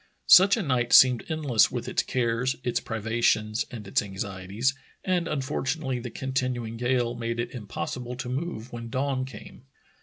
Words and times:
Such 0.25 0.57
a 0.57 0.63
night 0.63 0.93
seemed 0.93 1.23
endless 1.29 1.69
with 1.69 1.87
its 1.87 2.01
cares, 2.01 2.55
its 2.63 2.79
privations, 2.79 3.67
and 3.69 3.87
its 3.87 4.01
anxieties, 4.01 4.73
and 5.05 5.27
unfortu 5.27 5.77
nately 5.77 5.99
the 5.99 6.09
continuing 6.09 6.75
gale 6.75 7.13
made 7.13 7.39
it 7.39 7.51
impossible 7.51 8.15
to 8.15 8.27
move 8.27 8.73
when 8.73 8.89
dawn 8.89 9.25
came. 9.25 9.65